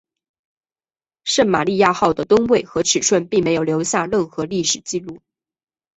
[1.25, 5.21] 圣玛利亚号的吨位和尺寸并没有留下任何历史记录。